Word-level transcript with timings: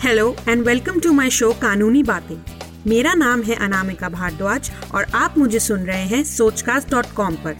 Hello 0.00 0.34
and 0.48 0.62
welcome 0.62 0.98
to 1.00 1.12
my 1.12 1.30
show 1.30 1.50
कानूनी 1.52 2.02
बातें 2.02 2.36
मेरा 2.86 3.12
नाम 3.14 3.42
है 3.42 3.54
अनामिका 3.56 4.08
भारद्वाज 4.08 4.70
और 4.94 5.04
आप 5.14 5.38
मुझे 5.38 5.58
सुन 5.58 5.80
रहे 5.80 6.04
हैं 6.06 6.22
सोचकास्ट 6.24 6.90
डॉट 6.90 7.06
कॉम 7.16 7.36
पर। 7.44 7.56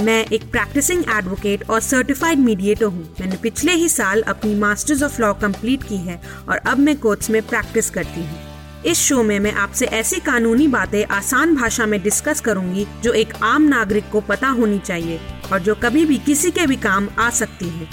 मैं 0.00 0.24
एक 0.26 0.42
प्रैक्टिसिंग 0.50 1.04
एडवोकेट 1.08 1.68
और 1.70 1.80
सर्टिफाइड 1.80 2.38
मीडिएटर 2.38 2.84
हूँ। 2.84 3.04
मैंने 3.20 3.36
पिछले 3.36 3.72
ही 3.72 3.88
साल 3.88 4.22
अपनी 4.22 4.54
मास्टर्स 4.54 5.02
ऑफ़ 5.02 5.20
लॉ 5.22 5.32
कंप्लीट 5.36 5.82
की 5.82 5.96
है 5.96 6.20
और 6.48 6.56
अब 6.56 6.78
मैं 6.78 6.96
कोर्ट्स 6.98 7.30
में 7.30 7.40
प्रैक्टिस 7.42 7.90
करती 7.90 8.20
हूँ। 8.20 8.82
इस 8.86 8.98
शो 8.98 9.22
में 9.22 9.38
मैं 9.38 9.52
आपसे 9.54 9.86
ऐसी 9.86 10.20
कानूनी 10.20 10.68
बातें 10.68 11.04
आसान 11.06 11.56
भाषा 11.56 11.86
में 11.86 12.00
डिस्कस 12.02 12.40
करूँगी 12.40 12.86
जो 13.02 13.12
एक 13.14 13.34
आम 13.44 13.68
नागरिक 13.68 14.10
को 14.12 14.20
पता 14.20 14.48
होनी 14.50 14.78
चाहिए 14.78 15.20
और 15.52 15.58
जो 15.60 15.74
कभी 15.74 16.04
भी 16.04 16.18
किसी 16.26 16.50
के 16.50 16.66
भी 16.66 16.76
काम 16.78 17.08
आ 17.18 17.30
सकती 17.30 17.68
है। 17.68 17.88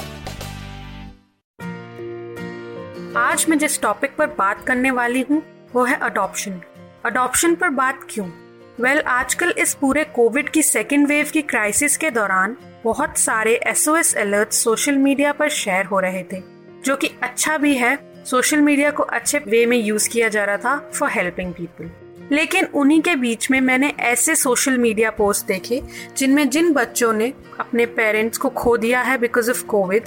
आज 3.38 3.46
मैं 3.50 3.58
जिस 3.58 3.82
टॉपिक 3.82 4.16
पर 4.16 4.28
बात 4.28 4.64
करने 4.68 4.92
वाली 4.92 5.22
हूँ 5.30 5.42
वो 5.74 5.84
है 5.86 5.96
अडॉप्शन 5.96 6.52
अडॉप्शन 7.06 7.56
पर 7.56 7.70
बात 7.70 8.00
क्यों? 8.10 8.26
वेल 8.80 8.98
well, 8.98 9.08
आजकल 9.08 9.54
इस 9.58 9.74
पूरे 9.74 10.04
कोविड 10.04 10.50
की 10.50 10.62
सेकेंड 10.62 11.08
वेव 11.08 11.30
की 11.34 11.42
क्राइसिस 11.42 11.98
के 11.98 12.10
दौरान 12.12 12.58
बहुत 12.84 13.18
सारे 13.18 13.54
एसओएस 13.68 14.16
अलर्ट 14.18 14.52
सोशल 14.52 14.96
मीडिया 14.98 15.32
पर 15.32 15.50
शेयर 15.50 15.86
हो 15.86 16.00
रहे 16.00 16.24
थे 16.24 16.42
जो 16.86 16.96
कि 16.96 17.12
अच्छा 17.24 17.58
भी 17.58 17.76
है 17.76 17.98
सोशल 18.26 18.62
मीडिया 18.62 18.92
को 18.92 19.04
अच्छे 19.04 19.40
वे 19.40 19.66
में 19.66 19.78
यूज़ 19.78 20.10
किया 20.10 20.28
जा 20.28 20.46
रहा 20.46 20.58
था 20.58 20.92
फॉर 20.96 21.10
हेल्पिंग 21.10 21.54
पीपल 21.54 21.92
लेकिन 22.32 22.66
उन्हीं 22.66 23.02
के 23.02 23.16
बीच 23.16 23.52
में 23.52 23.62
मैंने 23.62 23.94
ऐसे 24.00 24.36
सोशल 24.36 24.78
मीडिया 24.78 25.12
पोस्ट 25.12 25.46
देखे 25.46 25.82
जिनमें 26.18 26.50
जिन 26.50 26.74
बच्चों 26.74 27.14
ने 27.14 27.34
अपने 27.60 27.86
पेरेंट्स 27.86 28.38
को 28.38 28.50
खो 28.50 28.78
दिया 28.78 29.02
है 29.02 29.18
बिकॉज़ 29.18 29.50
ऑफ़ 29.50 29.66
कोविड 29.66 30.04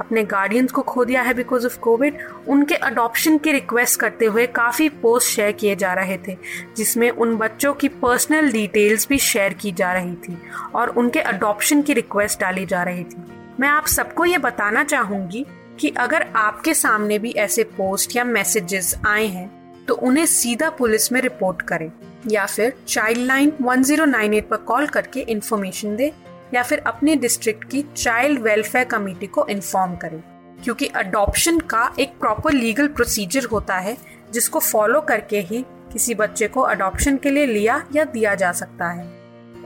अपने 0.00 0.22
गार्डियंस 0.24 0.72
को 0.72 0.82
खो 0.82 1.04
दिया 1.04 1.22
है 1.22 1.34
बिकॉज़ 1.34 1.66
ऑफ़ 1.66 1.78
कोविड 1.78 2.18
उनके 2.48 2.74
अडॉप्शन 2.74 3.38
की 3.38 3.52
रिक्वेस्ट 3.52 4.00
करते 4.00 4.24
हुए 4.24 4.46
काफ़ी 4.46 4.88
पोस्ट 4.88 5.28
शेयर 5.28 5.52
किए 5.52 5.76
जा 5.76 5.92
रहे 5.92 6.18
थे, 6.28 6.36
जिसमें 6.76 7.10
उन 7.10 7.36
बच्चों 7.36 7.72
की 7.74 7.88
पर्सनल 7.88 8.52
डिटेल्स 8.52 9.08
भी 9.08 9.18
शेयर 9.18 9.52
की 9.52 9.72
जा 9.72 9.92
रही 9.92 10.14
थी 10.14 10.38
और 10.74 10.88
उनके 10.88 11.20
अडॉप्शन 11.20 11.82
की 11.82 11.92
रिक्वेस्ट 11.92 12.40
डाली 12.40 12.66
जा 12.66 12.82
रही 12.82 13.04
थी। 13.04 13.22
मैं 13.60 13.68
आप 13.68 13.86
सबको 13.86 14.24
ये 14.24 14.38
बताना 14.38 14.84
चाहूँगी 14.84 15.46
कि 15.80 15.88
अगर 15.98 16.26
आपके 16.36 16.74
सामने 16.74 17.18
भी 17.18 17.30
ऐसे 17.30 17.64
पोस्ट 17.64 18.16
या 18.16 18.24
मैसेजेस 18.24 18.94
आए 19.06 19.26
हैं 19.26 19.50
तो 19.88 19.94
उन्हें 19.94 20.26
सीधा 20.26 20.70
पुलिस 20.70 21.12
में 21.12 21.20
रिपोर्ट 21.20 21.62
करें 21.62 21.90
या 22.30 22.44
फिर 22.46 22.72
चाइल्ड 22.88 23.26
लाइन 23.26 23.52
1098 23.62 24.40
पर 24.40 24.56
कॉल 24.56 24.86
करके 24.86 25.20
इन्फॉर्मेशन 25.20 25.96
दे। 25.96 26.12
या 26.54 26.62
फिर 26.62 26.82
अपने 26.86 27.16
डिस्ट्रिक्ट 27.16 27.64
की 27.70 27.84
चाइल्ड 27.96 28.40
वेलफेयर 28.40 28.84
कमेटी 28.84 29.26
को 29.26 29.46
इन्फॉर्म 29.46 29.96
करें, 29.96 30.22
क्योंकि 30.64 30.86
अडॉप्शन 30.86 31.58
का 31.60 31.90
एक 31.98 32.18
प्रॉपर 32.20 32.52
लीगल 32.52 32.88
प्रोसीजर 32.88 33.44
होता 33.44 33.76
है, 33.76 33.96
जिसको 34.32 34.58
फॉलो 34.60 35.00
करके 35.00 35.40
ही 35.40 35.64
किसी 35.92 36.14
बच्चे 36.14 36.48
को 36.48 36.60
अडॉप्शन 36.60 37.16
के 37.16 37.30
लिए 37.30 37.46
लिया 37.46 37.82
या 37.94 38.04
दिया 38.04 38.34
जा 38.34 38.52
सकता 38.52 38.90
है। 38.90 39.06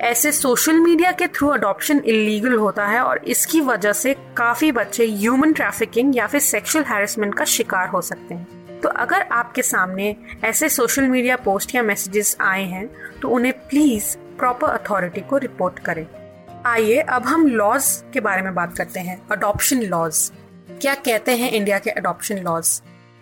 ऐसे 0.01 0.33
सोशल 0.33 0.79
मीडिया 0.81 1.11
के 1.13 1.27
थ्रू 1.27 1.49
अडॉप्शन 1.49 2.03
इलीगल 2.07 2.55
होता 2.55 2.87
है 2.87 3.01
और 3.01 3.19
इसकी 3.27 3.61
वजह 3.61 3.93
से 3.93 4.15
काफ़ी 4.37 4.71
बच्चे 4.73 5.07
ह्यूमन 5.07 5.53
ट्रैफिकिंग 5.53 6.17
या 6.17 6.27
फिर 6.27 6.41
सेक्सुअल 6.41 6.85
हैरेसमेंट 6.85 7.35
का 7.35 7.45
शिकार 7.45 7.89
हो 7.89 8.01
सकते 8.01 8.35
हैं। 8.35 8.81
तो 8.81 8.89
अगर 8.89 9.23
आपके 9.23 9.63
सामने 9.63 10.15
ऐसे 10.45 10.69
सोशल 10.69 11.09
मीडिया 11.09 11.37
पोस्ट 11.37 11.75
या 11.75 11.83
मैसेजेस 11.83 12.37
आए 12.41 12.65
हैं 12.65 12.89
तो 13.23 13.29
उन्हें 13.29 13.53
प्लीज़ 13.69 14.17
प्रॉपर 14.39 14.69
अथॉरिटी 14.69 15.21
को 15.21 15.39
रिपोर्ट 15.39 15.79
करें। 15.79 16.07
आइए, 16.69 16.97
अब 16.99 17.27
हम 17.27 17.47
लॉज 17.47 17.85
के 18.13 18.21
बारे 18.21 18.43
में 18.43 18.55
बात 18.55 18.77
करते 18.77 19.01
हैं 19.01 19.17
अडॉप्शन 19.33 19.83
लॉज 19.83 20.31
क्या 20.81 20.95
कहते 20.95 21.37
हैं 21.37 21.51
इंडिया 21.51 21.79
के 21.79 21.91
अडॉप्शन 21.91 22.39
लॉज 22.39 22.71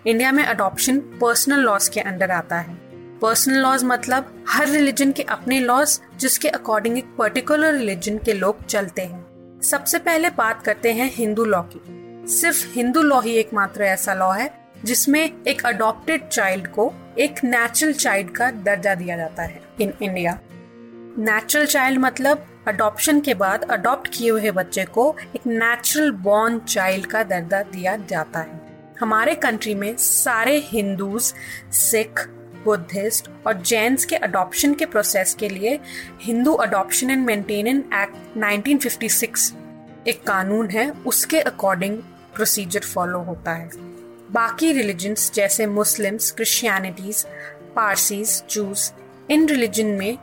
इंडिया 0.04 0.32
में 0.32 0.42
अडॉप्शन 0.44 0.98
पर्सनल 1.20 1.60
लॉज 1.60 1.88
के 1.88 2.00
अंडर 2.00 2.30
आता 2.30 2.58
है। 2.58 2.74
पर्सनल 3.20 3.58
लॉज 3.58 3.84
मतलब 3.84 4.32
हर 4.48 4.68
रिलीजन 4.68 5.12
के 5.12 5.22
अपने 5.22 5.60
लॉज 5.60 5.98
जिसके 6.16 6.48
अकॉर्डिंग 6.48 6.98
एक 6.98 7.14
पर्टिकुलर 7.18 7.74
रिलीजन 7.74 8.18
के 8.18 8.32
लोग 8.32 8.64
चलते 8.64 9.02
हैं। 9.02 9.60
सबसे 9.62 9.98
पहले 9.98 10.30
बात 10.32 10.62
करते 10.62 10.92
हैं 10.92 11.10
हिंदू 11.14 11.44
लॉ 11.44 11.62
की। 11.66 12.26
सिर्फ़ 12.30 12.66
हिंदू 12.74 13.02
लॉ 13.02 13.20
ही 13.20 13.36
एकमात्र 13.36 13.84
ऐसा 13.84 14.14
लॉ 14.14 14.32
है, 14.32 14.50
जिसमें 14.84 15.22
एक 15.22 15.64
अडॉप्टेड 15.66 16.28
चाइल्ड 16.28 16.66
को 16.68 16.92
एक 17.18 17.44
नेचुरल 17.44 17.92
चाइल्ड 17.94 18.36
का 18.36 18.50
दर्जा 18.50 18.94
दिया 18.94 19.16
जाता 19.16 19.42
है 19.42 19.62
इन 19.80 19.94
इंडिया 20.02 20.38
नेचुरल 21.20 21.66
चाइल्ड 21.66 22.00
मतलब 22.00 22.46
अडॉप्शन 22.66 23.20
के 23.20 23.34
बाद 23.34 23.64
अडॉप्ट 23.70 24.10
किए 24.14 24.30
हुए 24.30 24.50
बच्चे 24.50 24.84
को 24.84 25.16
एक 25.36 25.46
नेचुरल 25.46 26.10
बॉर्न 26.10 26.58
चाइल्ड 26.58 27.06
का 27.06 27.22
दर्जा 27.22 27.62
दिया 27.62 27.96
जाता 27.96 28.40
है। 28.40 28.60
हमारे 29.00 29.34
कंट्री 29.34 29.74
में 29.74 29.96
सारे 29.96 30.58
हिंदूज 30.58 31.22
सिख 31.72 32.28
बुद्धिस्ट 32.64 33.30
और 33.46 33.62
जैन्स 33.62 34.04
के 34.04 34.16
अडॉप्शन 34.16 34.74
के 34.74 34.86
प्रोसेस 34.86 35.34
के 35.34 35.48
लिए 35.48 35.80
Hindu 36.22 36.52
adoption 36.52 37.10
and 37.10 37.26
maintenance 37.26 37.84
act 37.94 38.36
1956 38.36 39.52
एक 40.06 40.22
कानून 40.26 40.70
है, 40.70 40.90
उसके 40.90 41.40
अकॉर्डिंग 41.40 41.98
प्रोसीजर 42.34 42.80
फॉलो 42.80 43.18
होता 43.18 43.52
है। 43.52 43.70
बाकी 44.30 44.72
रिलीजन्स 44.72 45.32
जैसे 45.32 45.66
Muslims 45.66 46.30
Christianities 46.30 47.26
Parsis 47.76 48.42
Jews 48.50 48.92
in 49.30 49.48
religion 49.48 49.86
में 49.86 50.18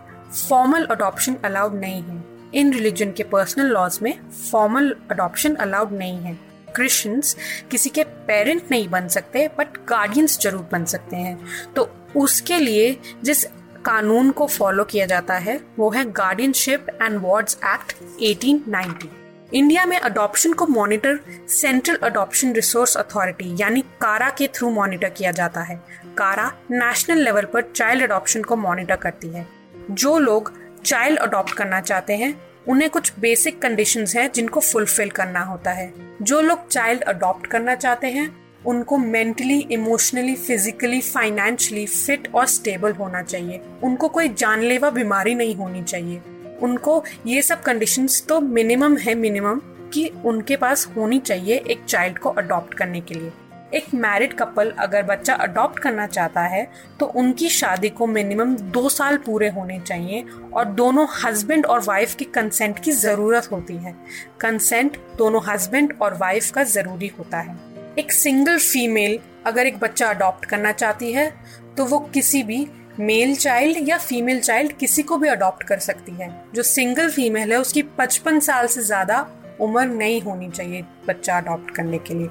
फॉर्मल 0.49 0.85
अडॉप्शन 0.85 1.35
अलाउड 1.45 1.73
नहीं 1.73 2.03
है। 2.03 2.32
इन 2.53 2.73
रिलीजन 2.73 3.11
के 3.11 3.23
पर्सनल 3.23 3.67
लॉज 3.67 3.99
में 4.01 4.13
फॉर्मल 4.51 4.95
अडॉप्शन 5.11 5.55
अलाउड 5.55 5.91
नहीं 5.93 6.17
है। 6.17 6.37
क्रिश्चियंस 6.75 7.35
किसी 7.71 7.89
के 7.89 8.03
पेरेंट 8.27 8.71
नहीं 8.71 8.87
बन 8.89 9.07
सकते 9.07 9.47
बट 9.57 9.77
गार्डियंस 9.87 10.39
ज़रूर 10.41 10.67
बन 10.71 10.85
सकते 10.85 11.15
हैं। 11.15 11.73
तो 11.75 11.89
उसके 12.15 12.59
लिए 12.59 12.97
जिस 13.23 13.45
कानून 13.85 14.31
को 14.31 14.47
फॉलो 14.47 14.83
किया 14.83 15.05
जाता 15.05 15.33
है, 15.33 15.59
वो 15.79 15.89
है 15.89 16.05
guardianship 16.11 16.87
and 17.01 17.19
wards 17.21 17.57
act 17.65 17.93
1890 18.21 19.09
India 19.53 19.85
में 19.85 19.97
अडॉप्शन 19.99 20.53
को 20.53 20.65
monitor 20.67 21.19
central 21.49 21.95
adoption 22.03 22.53
resource 22.53 22.95
authority 22.97 23.55
यानी 23.59 23.81
कारा 24.01 24.29
के 24.29 24.47
थ्रू 24.47 24.69
मॉनिटर 24.69 25.09
किया 25.09 25.31
जाता 25.31 25.61
है। 25.61 25.75
कारा 26.17 26.51
नेशनल 26.71 27.23
लेवल 27.23 27.45
पर 27.45 27.71
चाइल्ड 27.75 28.03
अडॉप्शन 28.03 28.43
को 28.43 28.55
मॉनिटर 28.55 28.95
करती 28.95 29.27
है। 29.27 29.45
जो 29.91 30.17
लोग 30.19 30.51
चाइल्ड 30.85 31.19
अडॉप्ट 31.19 31.53
करना 31.53 31.81
चाहते 31.81 32.13
हैं, 32.13 32.41
उन्हें 32.67 32.89
कुछ 32.89 33.13
बेसिक 33.19 33.61
कंडीशंस 33.61 34.15
हैं 34.15 34.31
जिनको 34.35 34.59
फुलफिल 34.59 35.09
करना 35.09 35.39
होता 35.39 35.71
है। 35.71 35.93
जो 36.21 36.41
लोग 36.41 36.67
चाइल्ड 36.67 37.01
अडॉप्ट 37.01 37.47
करना 37.47 37.75
चाहते 37.75 38.07
हैं, 38.07 38.43
उनको 38.65 38.97
mentally 38.97 39.59
emotionally 39.59 40.35
physically 40.35 41.01
financially 41.01 41.85
fit 41.85 42.33
और 42.35 42.45
स्टेबल 42.45 42.91
होना 42.91 43.21
चाहिए। 43.21 43.61
उनको 43.83 44.07
कोई 44.07 44.29
जानलेवा 44.29 44.89
बीमारी 44.89 45.35
नहीं 45.35 45.55
होनी 45.55 45.83
चाहिए। 45.83 46.21
उनको 46.61 47.03
ये 47.27 47.41
सब 47.41 47.61
कंडीशंस 47.61 48.25
तो 48.29 48.39
मिनिमम 48.39 48.97
है 48.97 49.15
मिनिमम 49.15 49.61
कि 49.93 50.11
उनके 50.25 50.55
पास 50.55 50.89
होनी 50.97 51.19
चाहिए 51.19 51.55
एक 51.55 51.85
चाइल्ड 51.85 52.17
को 52.17 52.29
अडॉप्ट 52.29 52.73
करने 52.73 53.01
के 53.01 53.15
लिए। 53.15 53.31
एक 53.73 53.93
मैरिड 53.95 54.33
कपल 54.33 54.69
अगर 54.79 55.03
बच्चा 55.03 55.33
अडॉप्ट 55.35 55.79
करना 55.79 56.05
चाहता 56.07 56.41
है 56.43 56.67
तो 56.99 57.05
उनकी 57.15 57.49
शादी 57.49 57.89
को 57.89 58.07
मिनिमम 58.07 58.55
दो 58.55 58.89
साल 58.89 59.17
पूरे 59.17 59.49
होने 59.49 59.79
चाहिए 59.79 60.23
और 60.53 60.65
दोनों 60.73 61.05
हस्बैंड 61.23 61.65
और 61.65 61.81
वाइफ 61.81 62.15
की 62.15 62.25
कंसेंट 62.27 62.79
की 62.79 62.91
ज़रूरत 62.91 63.49
होती 63.51 63.75
है। 63.75 63.95
कंसेंट 64.41 64.97
दोनों 65.17 65.41
हस्बैंड 65.45 65.93
और 66.01 66.17
वाइफ 66.17 66.51
का 66.51 66.63
ज़रूरी 66.65 67.07
होता 67.19 67.39
है। 67.39 67.57
एक 67.99 68.11
सिंगल 68.11 68.57
फीमेल 68.59 69.19
अगर 69.45 69.67
एक 69.67 69.79
बच्चा 69.79 70.09
अडॉप्ट 70.09 70.45
करना 70.45 70.71
चाहती 70.73 71.11
है 71.13 71.31
तो 71.77 71.85
वो 71.85 71.99
किसी 72.13 72.43
भी 72.43 72.65
मेल 72.99 73.35
चाइल्ड 73.35 73.89
या 73.89 73.97
फीमेल 73.99 74.39
चाइल्ड 74.41 74.71
किसी 74.73 75.03
को 75.03 75.17
भी 75.17 75.27
अडॉप्ट 75.29 75.63
कर 75.63 75.79
सकती 75.81 76.11
है। 76.13 76.29
जो 76.55 76.63
सिंगल 76.63 77.09
फीमेल 77.09 77.51
है, 77.51 77.59
उसकी 77.59 77.81
पचपन 77.97 78.39
साल 78.39 78.67
से 78.67 78.81
ज़्यादा 78.81 79.25
उम्र 79.61 79.85
नहीं 79.85 80.21
होनी 80.21 80.49
चाहिए 80.49 80.81
बच्चा 81.07 81.37
अडॉप्ट 81.37 81.71
करने 81.71 81.97
के 81.99 82.13
लिए। 82.13 82.29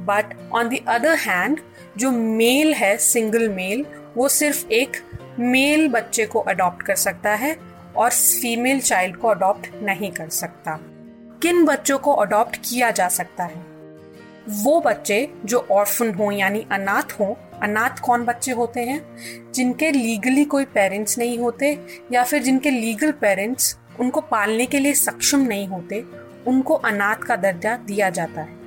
But 0.00 0.50
on 0.52 0.68
the 0.68 0.78
other 0.88 1.14
hand 1.14 1.60
जो 1.96 2.10
मेल 2.10 2.74
है 2.74 2.96
सिंगल 2.96 3.48
मेल 3.48 3.86
वो 4.16 4.28
सिर्फ़ 4.28 4.68
एक 4.68 4.96
मेल 5.38 5.88
बच्चे 5.88 6.26
को 6.26 6.38
अडॉप्ट 6.38 6.82
कर 6.82 6.94
सकता 6.94 7.34
है 7.34 7.56
और 7.96 8.10
फीमेल 8.10 8.80
चाइल्ड 8.80 9.16
को 9.16 9.28
अडॉप्ट 9.28 9.82
नहीं 9.82 10.12
कर 10.12 10.28
सकता। 10.28 10.80
किन 11.42 11.64
बच्चों 11.64 11.98
को 11.98 12.12
अडॉप्ट 12.12 12.56
किया 12.56 12.90
जा 12.90 13.08
सकता 13.08 13.44
है? 13.44 13.70
वो 14.48 14.80
बच्चे 14.80 15.34
जो 15.44 15.66
ऑर्फन 15.70 16.14
हो, 16.14 16.32
यानी 16.32 16.66
अनाथ 16.72 17.12
हो, 17.12 17.38
अनाथ 17.62 18.00
कौन 18.00 18.24
बच्चे 18.24 18.52
होते 18.52 18.80
हैं? 18.80 19.02
जिनके 19.52 19.90
लीगली 19.90 20.44
कोई 20.44 20.64
पेरेंट्स 20.64 21.18
नहीं 21.18 21.38
होते 21.38 21.80
या 22.12 22.24
फिर 22.24 22.42
जिनके 22.42 22.70
लीगल 22.70 23.12
पेरेंट्स 23.12 23.78
उनको 24.00 24.20
पालने 24.20 24.66
के 24.66 24.78
लिए 24.78 24.94
सक्षम 24.94 25.40
नहीं 25.40 25.68
होते, 25.68 26.04
उनको 26.46 26.74
अनाथ 26.74 27.16
का 27.16 27.36
दर्जा 27.36 27.76
दिया 27.76 28.10
जाता 28.10 28.40
है। 28.40 28.59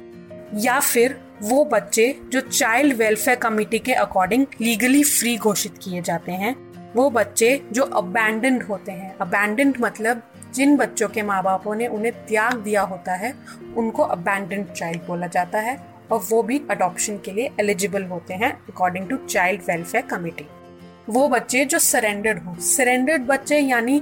या 0.56 0.80
फिर 0.80 1.18
वो 1.42 1.64
बच्चे 1.66 2.08
जो 2.30 2.40
चाइल्ड 2.42 2.96
वेलफेयर 2.98 3.38
कमेटी 3.38 3.80
के 3.80 3.94
अकॉर्डिंग 3.94 4.46
लीगली 4.62 5.04
फ्री 5.04 5.36
घोषित 5.38 5.78
किए 5.84 6.02
जाते 6.02 6.32
हैं, 6.32 6.56
वो 6.96 7.10
बच्चे 7.10 7.62
जो 7.72 7.84
अबैंडेंड 7.84 8.64
होते 8.64 8.92
हैं। 8.92 9.16
अबैंडेंड 9.18 9.76
मतलब 9.82 10.22
जिन 10.56 10.76
बच्चों 10.78 11.08
के 11.10 11.22
माँ 11.22 11.42
बापों 11.44 11.76
ने 11.76 11.88
उन्हें 11.88 12.14
त्याग 12.28 12.54
दिया 12.54 12.82
होता 12.82 13.14
है, 13.16 13.34
उनको 13.78 14.04
अबैंडेंड 14.04 14.72
चाइल्ड 14.72 15.02
बोला 15.08 15.28
जाता 15.28 15.60
है 15.60 15.78
और 16.12 16.26
वो 16.30 16.44
भी 16.44 16.62
अडॉप्शन 16.72 17.18
के 17.18 17.32
लिए 17.32 17.50
एलिजिबल 17.60 18.04
होते 18.04 18.34
हैं 18.34 18.52
according 18.52 19.08
to 19.10 19.18
child 19.18 19.62
welfare 19.62 20.06
committee 20.06 20.48
वो 21.10 21.28
बच्चे 21.28 21.66
जो 21.66 21.80
सरेंडर्ड 21.80 22.44
हों। 22.44 22.56
सरेंडर्ड 22.56 23.22
बच्चे 23.22 23.60
यानी 23.60 24.02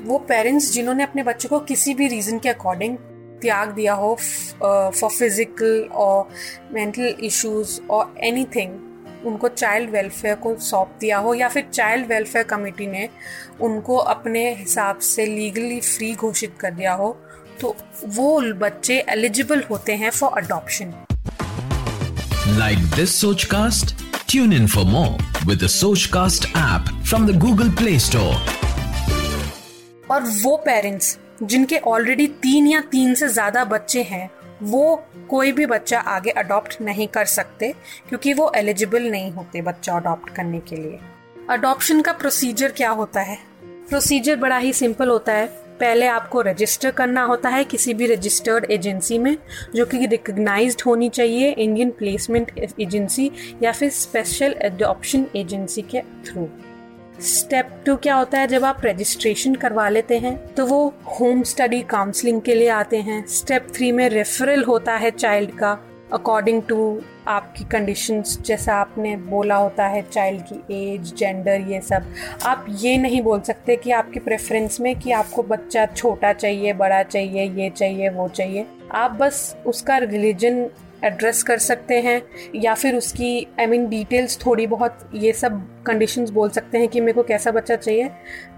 वो 0.00 0.18
पेरेंट्स 0.18 0.72
जिन्होंने 0.72 1.02
अपने 1.02 1.22
बच्चे 1.22 1.48
को 1.48 1.60
किसी 1.60 1.94
भी 1.94 2.08
रीज़न 2.08 2.38
के 2.38 2.48
अकॉर्डिंग 2.48 2.96
त्याग 3.42 3.70
दिया 3.72 3.94
हो 3.94 4.14
फॉर 4.14 5.10
फ़िज़िकल 5.10 5.88
और 5.94 6.28
मेंटल 6.74 7.14
इश्यूज़ 7.22 7.80
और 7.90 8.14
एनीथिंग 8.24 8.78
उनको 9.26 9.48
चाइल्ड 9.48 9.90
वेलफेयर 9.90 10.34
को 10.36 10.54
सौंप 10.60 10.96
दिया 11.00 11.18
हो 11.18 11.34
या 11.34 11.48
फिर 11.48 11.66
चाइल्ड 11.72 12.06
वेलफेयर 12.08 12.44
कमेटी 12.46 12.86
ने 12.86 13.08
उनको 13.60 13.96
अपने 14.08 14.48
हिसाब 14.54 14.98
से 15.04 15.26
लीगली 15.26 15.80
फ्री 15.82 16.14
घोषित 16.14 16.54
कर 16.60 16.70
दिया 16.72 16.92
हो 16.94 17.16
तो 17.60 17.74
वो 18.14 18.40
बच्चे 18.56 19.04
एलिजिबल 19.08 19.62
होते 19.70 19.94
हैं 19.94 20.10
for 20.10 20.42
adoption 20.42 20.94
like 22.58 22.78
this 22.96 23.20
Sochcast 23.44 23.94
tune 24.28 24.52
in 24.52 24.66
for 24.66 24.84
more 24.86 25.46
with 25.46 25.66
Sochcast 26.12 26.46
app 26.48 26.94
from 27.04 27.26
the 27.26 27.38
Google 27.40 27.70
Play 27.76 27.98
Store 27.98 28.34
और 30.10 30.22
वो 30.42 30.56
पेरेंट्स 30.64 31.18
जिनके 31.42 31.78
ऑलरेडी 31.78 32.26
तीन 32.26 32.66
या 32.66 32.80
तीन 32.80 33.14
से 33.14 33.28
ज़्यादा 33.28 33.64
बच्चे 33.64 34.02
हैं, 34.02 34.30
वो 34.62 35.04
कोई 35.30 35.52
भी 35.52 35.66
बच्चा 35.66 35.98
आगे 35.98 36.30
अडॉप्ट 36.30 36.80
नहीं 36.80 37.08
कर 37.08 37.24
सकते, 37.24 37.74
क्योंकि 38.08 38.34
वो 38.34 38.52
एलिजिबल 38.56 39.02
नहीं 39.02 39.30
होते 39.30 39.62
बच्चा 39.62 39.96
अडॉप्ट 39.96 40.30
करने 40.30 40.60
के 40.60 40.76
लिए। 40.76 40.98
अडॉप्शन 41.50 42.00
का 42.00 42.12
प्रोसीजर 42.12 42.72
क्या 42.72 42.90
होता 42.90 43.20
है? 43.20 43.38
प्रोसीजर 43.88 44.36
बड़ा 44.36 44.58
ही 44.58 44.72
सिंपल 44.72 45.08
होता 45.08 45.32
है। 45.32 45.46
पहले 45.80 46.06
आपको 46.06 46.40
रजिस्टर 46.40 46.90
करना 46.90 47.22
होता 47.22 47.48
है 47.48 47.64
किसी 47.64 47.94
भी 47.94 48.06
रजिस्टर्ड 48.06 48.64
एजेंसी 48.70 49.18
में, 49.18 49.36
जो 49.74 49.86
कि 49.86 50.06
रिकग्नाइज 50.06 50.82
होनी 50.86 51.08
चाहिए 51.08 51.50
इंडियन 51.50 51.90
प्लेसमेंट 51.90 52.52
एजेंसी 52.80 53.30
या 53.62 53.72
फिर 53.72 53.90
स्पेशल 53.90 54.54
एडॉप्शन 54.62 55.26
एजेंसी 55.36 55.82
के 55.82 56.00
थ्रू 56.00 56.48
स्टेप 57.20 57.68
टू 57.86 57.94
क्या 57.96 58.14
होता 58.14 58.38
है? 58.38 58.46
जब 58.46 58.64
आप 58.64 58.84
रजिस्ट्रेशन 58.84 59.54
करवा 59.54 59.88
लेते 59.88 60.18
हैं 60.18 60.36
तो 60.54 60.66
वो 60.66 60.86
होम 61.10 61.42
स्टडी 61.42 61.80
काउंसलिंग 61.82 62.40
के 62.40 62.54
लिए 62.54 62.68
आते 62.68 62.96
हैं। 62.96 63.24
स्टेप 63.26 63.66
थ्री 63.74 63.90
में 63.92 64.08
रेफरल 64.08 64.64
होता 64.64 64.96
है 64.96 65.10
चाइल्ड 65.10 65.50
का 65.50 65.78
अकॉर्डिंग 66.12 66.62
टू 66.62 67.00
आपकी 67.28 67.64
कंडीशंस 67.64 68.38
जैसा 68.40 68.74
आपने 68.74 69.16
बोला 69.16 69.56
होता 69.56 69.86
है 69.86 70.02
चाइल्ड 70.02 70.42
की 70.42 70.94
एज 70.94 71.14
जेंडर 71.14 71.60
ये 71.70 71.80
सब। 71.80 72.12
आप 72.42 72.66
ये 72.70 72.96
नहीं 72.96 73.22
बोल 73.22 73.40
सकते 73.40 73.76
कि 73.76 73.90
आपकी 73.90 74.20
प्रेफरेंस 74.20 74.80
में 74.80 74.94
कि 75.00 75.12
आपको 75.12 75.42
बच्चा 75.42 75.86
छोटा 75.86 76.32
चाहिए, 76.32 76.72
बड़ा 76.72 77.02
चाहिए, 77.02 77.50
ये 77.52 77.70
चाहिए, 77.70 78.08
वो 78.08 78.28
चाहिए। 78.28 78.66
आप 78.94 79.10
बस 79.10 79.56
उसका 79.66 79.96
रिलीजन 79.96 80.66
एड्रेस 81.04 81.42
कर 81.42 81.58
सकते 81.58 82.00
हैं, 82.00 82.22
या 82.54 82.74
फिर 82.74 82.94
उसकी 82.96 83.46
आई 83.60 83.66
मीन 83.66 83.88
डिटेल्स 83.88 84.38
थोड़ी 84.46 84.66
बहुत 84.66 85.08
ये 85.14 85.32
सब 85.32 85.60
कंडीशंस 85.86 86.30
बोल 86.30 86.50
सकते 86.50 86.78
हैं 86.78 86.88
कि 86.88 87.00
मेरे 87.00 87.12
को 87.12 87.22
कैसा 87.22 87.50
बच्चा 87.50 87.76
चाहिए। 87.76 88.10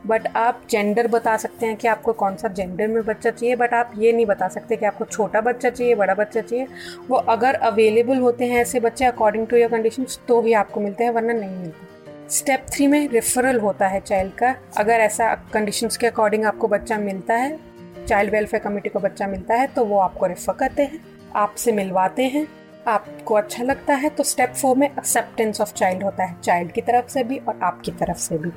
बट 0.07 0.27
आप 0.37 0.63
जेंडर 0.71 1.07
बता 1.07 1.37
सकते 1.37 1.67
हैं 1.67 1.77
कि 1.77 1.89
आपको 1.89 2.13
कौन 2.13 2.37
सा 2.37 2.49
जेंडर 2.49 2.89
में 2.89 3.03
बच्चा 3.05 3.31
चाहिए। 3.31 3.57
बट 3.57 3.75
आप 3.75 3.93
ये 3.99 4.13
नहीं 4.13 4.27
बता 4.27 4.49
सकते 4.49 4.77
कि 4.77 4.87
आपको 4.87 5.05
छोटा 5.05 5.41
बच्चा 5.41 5.71
चाहिए, 5.71 5.95
बड़ा 5.95 6.15
बच्चा 6.15 6.41
चाहिए। 6.41 6.67
वो 7.09 7.17
अगर 7.17 7.55
अवेलेबल 7.55 8.19
होते 8.19 8.45
हैं 8.45 8.61
ऐसे 8.61 8.81
बच्चे 8.81 9.05
अकॉर्डिंग 9.05 9.47
टू 9.47 9.57
योर 9.57 9.71
कंडीशन 9.71 10.07
तो 10.29 10.41
ही 10.43 10.53
आपको 10.55 10.81
मिलते 10.81 11.05
हैं, 11.05 11.11
वरना 11.11 11.33
नहीं 11.33 11.57
मिलते। 11.57 11.87
स्टेप 12.31 12.67
थ्री 12.71 12.87
में 12.87 13.09
रेफरल 13.09 13.59
होता 13.61 13.87
है 13.89 14.01
चाइल्ड 14.01 14.33
का। 14.33 14.55
अगर 14.77 15.01
ऐसा 15.01 15.35
कंडीशंस 15.55 15.97
के 15.97 16.07
अकॉर्डिंग 16.07 16.45
आपको 16.45 16.69
बच्चा 16.69 16.99
मिलता 16.99 17.35
है 17.35 17.59
चाइल्ड 18.07 18.33
वेलफेयर 18.33 18.63
कमेटी 18.63 18.89
को 18.89 19.01
बच्चा 19.01 19.27
मिलता 19.27 19.55
है 19.55 19.67
तो 19.67 19.85
वो 19.85 19.99
आपको 19.99 20.27
रेफर 20.27 20.53
करते 20.53 20.83
हैं। 20.83 21.01
आपसे 21.37 21.73
मिलवाते 21.73 22.23
हैं। 22.23 22.47
आपको 22.87 23.35
अच्छा 23.35 23.65
लगता 23.65 23.95
है 23.95 24.09
तो 24.09 24.25
स्टेप 24.25 24.53
फोर 24.53 24.77
में 24.77 24.87
एक्सेप्टेंस 24.89 25.61
ऑफ़ 25.61 25.73
चाइल्ड 25.73 26.03
होता 26.03 26.25
है। 26.25 26.41
चाइल्ड 26.41 26.73
की 26.73 26.81
तरफ़ 26.81 27.09
से 27.09 27.25
भी 27.25 27.39
और 27.39 27.61
आपकी 27.63 27.91
तरफ़ 27.91 28.19
से 28.19 28.39
भी। 28.39 28.51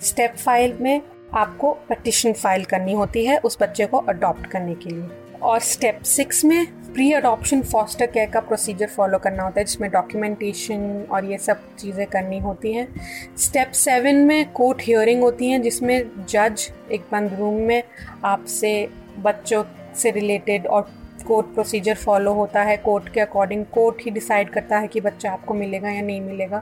स्टेप 0.00 0.36
फाइव 0.36 0.78
में 0.80 1.00
आपको 1.34 1.72
पटिशन 1.88 2.32
फ़ाइल 2.32 2.64
करनी 2.64 2.92
होती 2.92 3.24
है 3.26 3.38
उस 3.38 3.58
बच्चे 3.62 3.86
को 3.86 3.98
अडॉप्ट 3.98 4.46
करने 4.46 4.74
के 4.74 4.90
लिए। 4.90 5.08
और 5.42 5.58
स्टेप 5.58 6.02
सिक्स 6.02 6.44
में 6.44 6.66
प्री 6.92 7.12
अडॉप्शन 7.12 7.62
फॉस्टर 7.62 8.06
केयर 8.06 8.30
का 8.30 8.40
प्रोसीजर 8.40 8.86
फॉलो 8.86 9.18
करना 9.18 9.42
होता 9.42 9.60
है, 9.60 9.64
जिसमें 9.64 9.90
डॉक्यूमेंटेशन 9.90 11.06
और 11.10 11.24
ये 11.24 11.38
सब 11.38 11.60
चीज़ें 11.76 12.06
करनी 12.06 12.38
होती 12.38 12.72
हैं। 12.72 12.88
स्टेप 13.36 13.70
सेवन 13.70 14.16
में 14.16 14.52
कोर्ट 14.52 14.82
हियरिंग 14.82 15.22
होती 15.22 15.50
हैं, 15.50 15.62
जिसमें 15.62 16.26
जज 16.28 16.70
एक 16.92 17.04
बंद 17.12 17.34
रूम 17.34 17.54
में 17.54 17.82
आपसे, 18.24 18.88
बच्चों 19.18 19.64
से 19.96 20.10
रिलेटेड 20.10 20.66
और 20.66 20.90
कोर्ट 21.22 21.46
प्रोसीजर 21.46 21.94
फॉलो 21.94 22.32
होता 22.32 22.62
है, 22.62 22.76
कोर्ट 22.76 23.08
के 23.08 23.20
अकॉर्डिंग 23.20 23.64
कोर्ट 23.64 24.04
ही 24.04 24.10
डिसाइड 24.10 24.50
करता 24.50 24.78
है 24.78 24.88
कि 24.88 25.00
बच्चा 25.00 25.30
आपको 25.32 25.54
मिलेगा 25.54 25.90
या 25.90 26.02
नहीं 26.02 26.20
मिलेगा। 26.20 26.58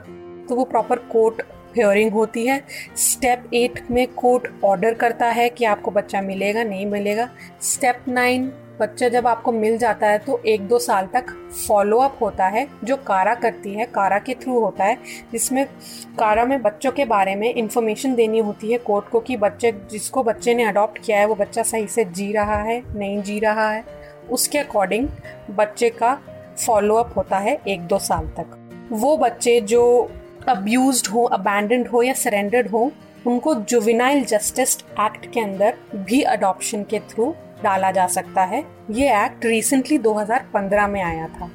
तो 0.49 0.55
वो 0.55 0.63
प्रॉपर 0.63 0.99
कोर्ट 1.11 1.41
हियरिंग 1.77 2.11
होती 2.11 2.45
है। 2.47 2.61
स्टेप 2.97 3.43
एट 3.53 3.79
में 3.91 4.07
कोर्ट 4.07 4.47
ऑर्डर 4.63 4.93
करता 4.93 5.25
है 5.27 5.49
कि 5.49 5.65
आपको 5.65 5.91
बच्चा 5.91 6.21
मिलेगा, 6.21 6.63
नहीं 6.63 6.85
मिलेगा। 6.85 7.29
स्टेप 7.61 8.03
नाइन, 8.07 8.51
बच्चा 8.79 9.07
जब 9.09 9.27
आपको 9.27 9.51
मिल 9.51 9.77
जाता 9.77 10.07
है 10.07 10.17
तो 10.17 10.39
एक 10.45 10.61
दो 10.67 10.77
साल 10.79 11.07
तक 11.13 11.25
फॉलो 11.67 11.97
अप 11.97 12.17
होता 12.21 12.45
है, 12.45 12.67
जो 12.83 12.95
कारा 12.97 13.33
करती 13.35 13.73
है, 13.73 13.85
कारा 13.85 14.19
के 14.19 14.33
थ्रू 14.33 14.59
होता 14.59 14.83
है, 14.83 14.97
जिसमें 15.31 15.65
कारा 16.19 16.45
में 16.45 16.61
बच्चों 16.61 16.91
के 16.91 17.05
बारे 17.05 17.35
में 17.35 17.53
इंफॉर्मेशन 17.53 18.15
देनी 18.15 18.39
होती 18.39 18.71
है 18.71 18.77
कोर्ट 18.77 19.09
को 19.09 19.19
कि 19.19 19.37
बच्चे, 19.37 19.71
जिसको 19.91 20.23
बच्चे 20.23 20.53
ने 20.53 20.63
अडॉप्ट 20.63 20.99
किया 21.05 21.19
है, 21.19 21.25
वो 21.25 21.35
बच्चा 21.35 21.63
सही 21.63 21.87
से 21.87 22.05
जी 22.05 22.31
रहा 22.31 22.55
है, 22.55 22.81
नहीं 22.95 23.21
जी 23.21 23.39
रहा 23.39 23.69
है। 23.69 23.83
उसके 24.31 24.57
अकॉर्डिंग 24.57 25.09
बच्चे 25.51 25.89
का 25.89 26.19
फॉलोअप 26.65 27.13
होता 27.17 27.37
है 27.37 27.59
एक 27.67 27.81
दो 27.81 27.99
साल 27.99 28.27
तक। 28.27 28.57
वो 28.91 29.17
बच्चे 29.17 29.61
जो 29.61 30.11
अब्यूज 30.47 31.09
हो 31.13 31.23
अबैंडेंड 31.23 31.87
हो 31.87 32.01
या 32.01 32.13
सरेंडर्ड 32.13 32.67
हो, 32.67 32.91
उनको 33.27 33.55
जुविनाइल 33.55 34.25
जस्टिस 34.25 34.77
एक्ट 34.77 35.31
के 35.31 35.39
अंदर 35.39 35.77
भी 35.95 36.21
अडॉप्शन 36.21 36.83
के 36.83 36.99
थ्रू 36.99 37.35
डाला 37.63 37.91
जा 37.91 38.07
सकता 38.07 38.43
है। 38.43 38.65
ये 38.91 39.25
एक्ट 39.25 39.45
रिसेंटली 39.45 39.97
2015 39.97 40.87
में 40.87 41.01
आया 41.01 41.27
था। 41.27 41.51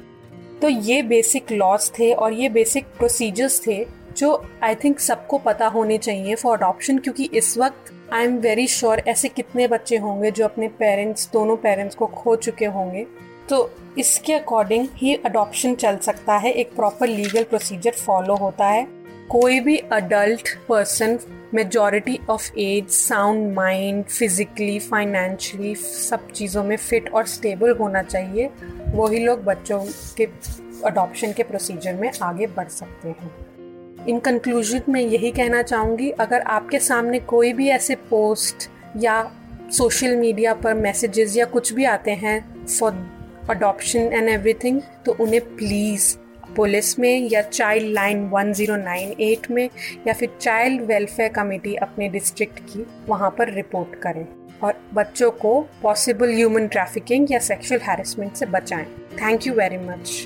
तो 0.61 0.69
ये 0.69 1.01
बेसिक 1.01 1.51
लॉज 1.51 1.91
थे 1.99 2.13
और 2.13 2.33
ये 2.33 2.49
बेसिक 2.49 2.85
प्रोसीजर्स 2.85 3.67
थे 3.67 3.87
जो 4.17 4.31
आई 4.63 4.75
थिंक 4.75 4.99
सबको 4.99 5.37
पता 5.37 5.67
होने 5.67 5.97
चाहिए 5.97 6.35
फॉर 6.35 6.57
अडॉप्शन 6.57 6.97
क्योंकि 6.97 7.29
इस 7.33 7.57
वक्त 7.57 7.93
आई 8.13 8.23
एम 8.23 8.37
वेरी 8.37 8.67
श्योर 8.67 8.99
ऐसे 9.07 9.29
कितने 9.29 9.67
बच्चे 9.67 9.97
होंगे 9.97 10.31
जो 10.31 10.45
अपने 10.45 10.67
पेरेंट्स 10.79 11.29
दोनों 11.33 11.55
पेरेंट्स 11.57 11.95
को 11.95 12.05
खो 12.07 12.35
चुके 12.35 12.65
होंगे। 12.65 13.05
तो 13.49 13.69
इसके 13.97 14.33
अकॉर्डिंग 14.33 14.87
ही 14.95 15.15
अडॉप्शन 15.15 15.75
चल 15.75 15.97
सकता 15.97 16.37
है, 16.37 16.51
एक 16.51 16.75
प्रॉपर 16.75 17.07
लीगल 17.07 17.43
प्रोसीजर 17.43 17.91
फॉलो 17.91 18.35
होता 18.35 18.65
है। 18.65 18.85
कोई 19.29 19.59
भी 19.59 19.77
adult 19.77 20.49
person 20.69 21.19
majority 21.53 22.19
of 22.29 22.51
age 22.59 22.89
sound 22.89 23.53
mind 23.53 24.03
physically 24.05 24.77
financially 24.79 25.73
सब 25.75 26.31
चीज़ों 26.31 26.63
में 26.63 26.75
फिट 26.77 27.09
और 27.09 27.25
स्टेबल 27.27 27.75
होना 27.77 28.01
चाहिए, 28.03 28.49
वही 28.87 29.19
लोग 29.19 29.43
बच्चों 29.43 29.83
के 30.17 30.27
अडॉप्शन 30.85 31.33
के 31.33 31.43
प्रोसीजर 31.43 31.93
में 31.93 32.11
आगे 32.21 32.47
बढ़ 32.47 32.67
सकते 32.69 33.09
हैं। 33.09 33.46
इन 34.07 34.19
कंक्लूजन 34.19 34.81
में 34.89 35.01
यही 35.01 35.31
कहना 35.31 35.61
चाहूँगी, 35.61 36.09
अगर 36.09 36.41
आपके 36.41 36.79
सामने 36.79 37.19
कोई 37.19 37.53
भी 37.53 37.67
ऐसे 37.69 37.95
पोस्ट 37.95 38.69
या 38.97 39.31
सोशल 39.71 40.15
मीडिया 40.15 40.53
पर 40.53 40.73
मैसेजेस 40.73 41.37
या 41.37 41.45
कुछ 41.45 41.73
भी 41.73 41.85
आते 41.85 42.11
हैं 42.11 42.65
फॉर 42.65 42.93
अडॉप्शन 43.49 43.99
एंड 43.99 44.29
एवरीथिंग 44.29 44.81
तो 45.05 45.15
उन्हें 45.19 45.41
प्लीज़ 45.41 46.15
पुलिस 46.55 46.99
में 46.99 47.29
या 47.29 47.41
चाइल्ड 47.41 47.93
लाइन 47.93 48.29
1098 48.29 49.51
में 49.51 49.69
या 50.07 50.13
फिर 50.13 50.29
चाइल्ड 50.41 50.81
वेलफेयर 50.81 51.29
कमेटी 51.29 51.75
अपने 51.75 52.09
डिस्ट्रिक्ट 52.09 52.59
की 52.59 52.85
वहाँ 53.07 53.29
पर 53.37 53.53
रिपोर्ट 53.53 53.99
करें 53.99 54.25
और 54.63 54.81
बच्चों 54.93 55.31
को 55.31 55.59
पॉसिबल 55.83 56.33
ह्यूमन 56.33 56.67
ट्रैफिकिंग 56.67 57.31
या 57.31 57.39
सेक्सुअल 57.39 57.81
हैरेसमेंट 57.81 58.33
से 58.33 58.45
बचाएँ। 58.45 58.85
Thank 59.21 59.47
you 59.47 59.53
very 59.53 59.77
much 59.77 60.25